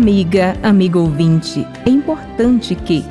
Amiga, 0.00 0.56
amigo 0.62 0.98
ouvinte, 0.98 1.66
é 1.84 1.90
importante 1.90 2.74
que, 2.74 3.04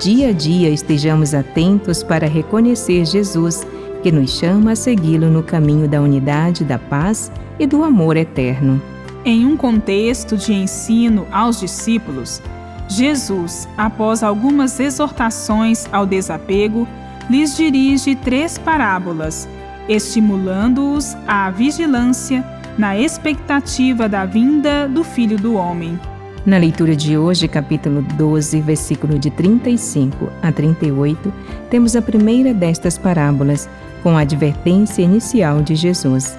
dia 0.00 0.30
a 0.30 0.32
dia, 0.32 0.70
estejamos 0.70 1.34
atentos 1.34 2.02
para 2.02 2.26
reconhecer 2.26 3.06
Jesus, 3.06 3.64
que 4.02 4.10
nos 4.10 4.40
chama 4.40 4.72
a 4.72 4.76
segui-lo 4.76 5.30
no 5.30 5.44
caminho 5.44 5.86
da 5.86 6.00
unidade, 6.00 6.64
da 6.64 6.80
paz 6.80 7.30
e 7.60 7.66
do 7.66 7.84
amor 7.84 8.16
eterno. 8.16 8.82
Em 9.24 9.46
um 9.46 9.56
contexto 9.56 10.36
de 10.36 10.52
ensino 10.52 11.28
aos 11.30 11.60
discípulos, 11.60 12.42
Jesus, 12.88 13.68
após 13.76 14.24
algumas 14.24 14.80
exortações 14.80 15.86
ao 15.92 16.04
desapego, 16.04 16.88
lhes 17.30 17.56
dirige 17.56 18.16
três 18.16 18.58
parábolas, 18.58 19.48
estimulando-os 19.88 21.16
à 21.24 21.52
vigilância 21.52 22.44
na 22.76 22.98
expectativa 22.98 24.08
da 24.08 24.26
vinda 24.26 24.88
do 24.88 25.04
Filho 25.04 25.38
do 25.38 25.54
Homem. 25.54 25.96
Na 26.44 26.58
leitura 26.58 26.96
de 26.96 27.16
hoje, 27.16 27.46
capítulo 27.46 28.02
12, 28.02 28.60
versículo 28.62 29.16
de 29.16 29.30
35 29.30 30.28
a 30.42 30.50
38, 30.50 31.32
temos 31.70 31.94
a 31.94 32.02
primeira 32.02 32.52
destas 32.52 32.98
parábolas, 32.98 33.68
com 34.02 34.16
a 34.16 34.22
advertência 34.22 35.02
inicial 35.02 35.62
de 35.62 35.76
Jesus. 35.76 36.36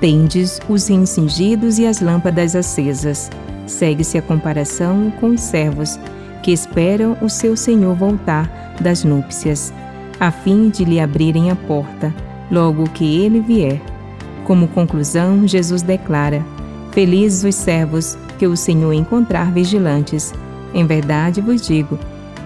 Tendes 0.00 0.60
os 0.68 0.88
incingidos 0.88 1.80
e 1.80 1.86
as 1.88 2.00
lâmpadas 2.00 2.54
acesas. 2.54 3.28
Segue-se 3.66 4.16
a 4.16 4.22
comparação 4.22 5.12
com 5.18 5.30
os 5.30 5.40
servos, 5.40 5.98
que 6.40 6.52
esperam 6.52 7.16
o 7.20 7.28
seu 7.28 7.56
senhor 7.56 7.96
voltar 7.96 8.76
das 8.80 9.02
núpcias, 9.02 9.74
a 10.20 10.30
fim 10.30 10.70
de 10.70 10.84
lhe 10.84 11.00
abrirem 11.00 11.50
a 11.50 11.56
porta, 11.56 12.14
logo 12.48 12.84
que 12.90 13.24
ele 13.24 13.40
vier. 13.40 13.80
Como 14.44 14.68
conclusão, 14.68 15.48
Jesus 15.48 15.82
declara: 15.82 16.44
Felizes 16.92 17.42
os 17.42 17.56
servos 17.56 18.16
que 18.42 18.46
o 18.48 18.56
Senhor 18.56 18.92
encontrar 18.92 19.52
vigilantes. 19.52 20.34
Em 20.74 20.84
verdade 20.84 21.40
vos 21.40 21.64
digo, 21.64 21.96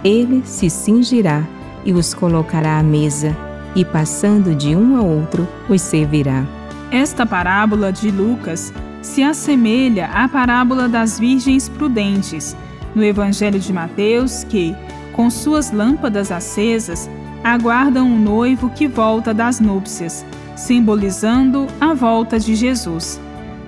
ele 0.05 0.43
se 0.45 0.69
cingirá 0.69 1.43
e 1.87 1.93
os 1.95 2.13
colocará 2.13 2.79
à 2.79 2.83
mesa, 2.83 3.35
e 3.75 3.83
passando 3.83 4.55
de 4.55 4.77
um 4.77 4.99
a 4.99 5.01
outro, 5.01 5.49
os 5.71 5.81
servirá. 5.81 6.45
Esta 6.91 7.25
parábola 7.25 7.91
de 7.91 8.11
Lucas 8.11 8.75
se 9.01 9.23
assemelha 9.23 10.11
à 10.13 10.29
parábola 10.29 10.87
das 10.87 11.19
virgens 11.19 11.67
prudentes, 11.67 12.55
no 12.95 13.03
Evangelho 13.03 13.59
de 13.59 13.73
Mateus, 13.73 14.45
que, 14.45 14.77
com 15.15 15.31
suas 15.31 15.73
lâmpadas 15.73 16.31
acesas, 16.31 17.09
aguardam 17.43 18.15
o 18.15 18.19
noivo 18.19 18.69
que 18.69 18.87
volta 18.87 19.33
das 19.33 19.61
núpcias, 19.61 20.27
simbolizando 20.55 21.67
a 21.81 21.95
volta 21.95 22.39
de 22.39 22.55
Jesus 22.55 23.19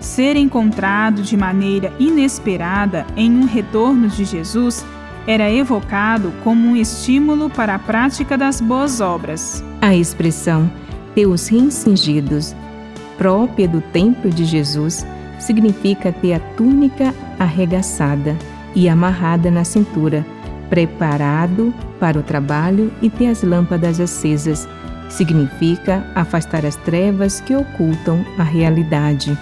ser 0.00 0.36
encontrado 0.36 1.22
de 1.22 1.36
maneira 1.36 1.92
inesperada 1.98 3.06
em 3.16 3.30
um 3.30 3.44
retorno 3.44 4.08
de 4.08 4.24
Jesus 4.24 4.84
era 5.26 5.50
evocado 5.50 6.32
como 6.42 6.68
um 6.68 6.76
estímulo 6.76 7.50
para 7.50 7.74
a 7.74 7.78
prática 7.78 8.38
das 8.38 8.60
boas 8.60 9.00
obras. 9.00 9.62
A 9.80 9.94
expressão 9.94 10.70
ter 11.14 11.26
os 11.26 11.48
rins 11.48 11.74
cingidos, 11.74 12.54
própria 13.16 13.68
do 13.68 13.80
templo 13.80 14.30
de 14.30 14.44
Jesus, 14.44 15.04
significa 15.38 16.12
ter 16.12 16.34
a 16.34 16.40
túnica 16.56 17.14
arregaçada 17.38 18.36
e 18.74 18.88
amarrada 18.88 19.50
na 19.50 19.64
cintura, 19.64 20.24
preparado 20.70 21.74
para 21.98 22.18
o 22.18 22.22
trabalho 22.22 22.92
e 23.02 23.10
ter 23.10 23.26
as 23.26 23.42
lâmpadas 23.42 24.00
acesas. 24.00 24.68
Significa 25.08 26.06
afastar 26.14 26.64
as 26.64 26.76
trevas 26.76 27.40
que 27.40 27.54
ocultam 27.54 28.24
a 28.38 28.42
realidade. 28.42 29.36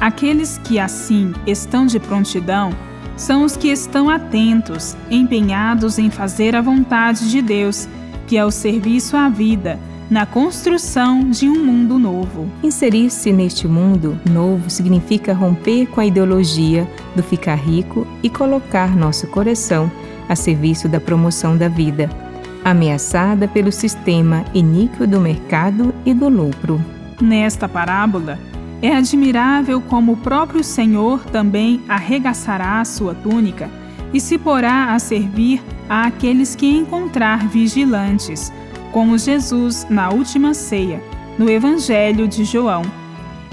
Aqueles 0.00 0.56
que 0.56 0.78
assim 0.78 1.34
estão 1.46 1.84
de 1.84 2.00
prontidão 2.00 2.70
são 3.16 3.44
os 3.44 3.54
que 3.54 3.68
estão 3.68 4.08
atentos, 4.08 4.96
empenhados 5.10 5.98
em 5.98 6.10
fazer 6.10 6.56
a 6.56 6.62
vontade 6.62 7.30
de 7.30 7.42
Deus, 7.42 7.86
que 8.26 8.38
é 8.38 8.44
o 8.44 8.50
serviço 8.50 9.14
à 9.14 9.28
vida, 9.28 9.78
na 10.08 10.24
construção 10.24 11.28
de 11.28 11.50
um 11.50 11.64
mundo 11.64 11.98
novo. 11.98 12.50
Inserir-se 12.62 13.30
neste 13.30 13.68
mundo 13.68 14.18
novo 14.28 14.70
significa 14.70 15.34
romper 15.34 15.86
com 15.86 16.00
a 16.00 16.06
ideologia 16.06 16.88
do 17.14 17.22
ficar 17.22 17.56
rico 17.56 18.06
e 18.22 18.30
colocar 18.30 18.96
nosso 18.96 19.26
coração 19.26 19.92
a 20.28 20.34
serviço 20.34 20.88
da 20.88 20.98
promoção 20.98 21.58
da 21.58 21.68
vida, 21.68 22.08
ameaçada 22.64 23.46
pelo 23.46 23.70
sistema 23.70 24.46
iníquo 24.54 25.06
do 25.06 25.20
mercado 25.20 25.94
e 26.06 26.14
do 26.14 26.28
lucro. 26.30 26.80
Nesta 27.20 27.68
parábola, 27.68 28.38
é 28.82 28.94
admirável 28.94 29.80
como 29.80 30.12
o 30.12 30.16
próprio 30.16 30.64
Senhor 30.64 31.24
também 31.26 31.82
arregaçará 31.88 32.80
a 32.80 32.84
sua 32.84 33.14
túnica 33.14 33.70
e 34.12 34.20
se 34.20 34.38
porá 34.38 34.94
a 34.94 34.98
servir 34.98 35.62
a 35.88 36.06
aqueles 36.06 36.54
que 36.54 36.66
encontrar 36.66 37.46
vigilantes, 37.48 38.52
como 38.90 39.18
Jesus 39.18 39.86
na 39.90 40.10
última 40.10 40.54
ceia, 40.54 41.02
no 41.38 41.48
Evangelho 41.48 42.26
de 42.26 42.44
João. 42.44 42.82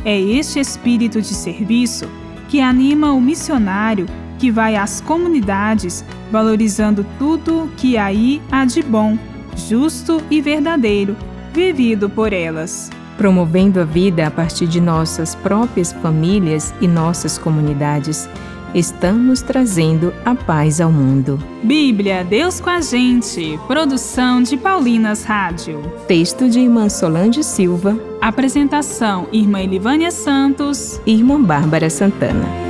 É 0.05 0.19
este 0.19 0.59
espírito 0.59 1.21
de 1.21 1.33
serviço 1.33 2.09
que 2.47 2.61
anima 2.61 3.11
o 3.11 3.19
missionário 3.19 4.05
que 4.39 4.49
vai 4.49 4.75
às 4.75 5.01
comunidades 5.01 6.05
valorizando 6.31 7.05
tudo 7.19 7.69
que 7.75 7.97
aí 7.97 8.41
há 8.51 8.63
de 8.65 8.81
bom, 8.81 9.17
justo 9.55 10.21
e 10.29 10.41
verdadeiro, 10.41 11.15
vivido 11.53 12.09
por 12.09 12.31
elas 12.31 12.89
promovendo 13.17 13.79
a 13.79 13.83
vida 13.83 14.27
a 14.27 14.31
partir 14.31 14.67
de 14.67 14.79
nossas 14.79 15.35
próprias 15.35 15.91
famílias 15.91 16.73
e 16.79 16.87
nossas 16.87 17.37
comunidades, 17.37 18.29
estamos 18.73 19.41
trazendo 19.41 20.13
a 20.23 20.35
paz 20.35 20.79
ao 20.79 20.91
mundo. 20.91 21.39
Bíblia, 21.63 22.23
Deus 22.23 22.61
com 22.61 22.69
a 22.69 22.79
gente. 22.79 23.59
Produção 23.67 24.41
de 24.41 24.55
Paulinas 24.55 25.23
Rádio. 25.23 25.81
Texto 26.07 26.47
de 26.47 26.59
Irmã 26.59 26.87
Solange 26.87 27.43
Silva. 27.43 27.97
Apresentação: 28.21 29.27
Irmã 29.31 29.61
Elivânia 29.61 30.11
Santos. 30.11 31.01
Irmã 31.05 31.41
Bárbara 31.41 31.89
Santana. 31.89 32.67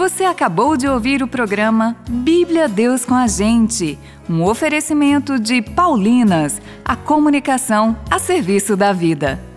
Você 0.00 0.24
acabou 0.24 0.78
de 0.78 0.88
ouvir 0.88 1.22
o 1.22 1.28
programa 1.28 1.94
Bíblia 2.08 2.66
Deus 2.66 3.04
com 3.04 3.14
a 3.14 3.26
Gente, 3.26 3.98
um 4.30 4.42
oferecimento 4.42 5.38
de 5.38 5.60
Paulinas, 5.60 6.58
a 6.82 6.96
comunicação 6.96 7.94
a 8.10 8.18
serviço 8.18 8.78
da 8.78 8.94
vida. 8.94 9.49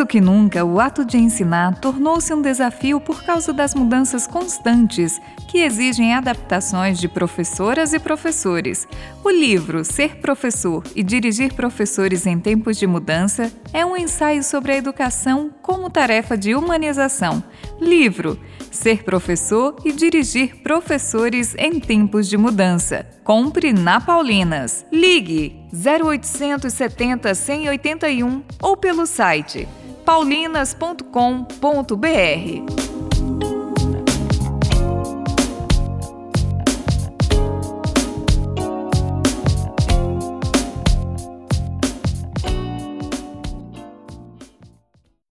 Do 0.00 0.06
que 0.06 0.18
nunca, 0.18 0.64
o 0.64 0.80
ato 0.80 1.04
de 1.04 1.18
ensinar 1.18 1.78
tornou-se 1.78 2.32
um 2.32 2.40
desafio 2.40 2.98
por 2.98 3.22
causa 3.22 3.52
das 3.52 3.74
mudanças 3.74 4.26
constantes 4.26 5.20
que 5.46 5.58
exigem 5.58 6.14
adaptações 6.14 6.98
de 6.98 7.06
professoras 7.06 7.92
e 7.92 7.98
professores. 7.98 8.88
O 9.22 9.28
livro 9.28 9.84
Ser 9.84 10.16
Professor 10.16 10.82
e 10.96 11.02
Dirigir 11.02 11.52
Professores 11.52 12.24
em 12.24 12.40
Tempos 12.40 12.78
de 12.78 12.86
Mudança 12.86 13.52
é 13.74 13.84
um 13.84 13.94
ensaio 13.94 14.42
sobre 14.42 14.72
a 14.72 14.76
educação 14.78 15.50
como 15.60 15.90
tarefa 15.90 16.34
de 16.34 16.54
humanização. 16.54 17.44
Livro 17.78 18.40
Ser 18.70 19.04
Professor 19.04 19.76
e 19.84 19.92
Dirigir 19.92 20.62
Professores 20.62 21.54
em 21.58 21.78
Tempos 21.78 22.26
de 22.26 22.38
Mudança. 22.38 23.06
Compre 23.22 23.70
na 23.74 24.00
Paulinas. 24.00 24.86
Ligue 24.90 25.60
0870 25.74 27.34
181 27.34 28.42
ou 28.62 28.78
pelo 28.78 29.04
site 29.04 29.68
paulinas.com.br. 30.10 32.89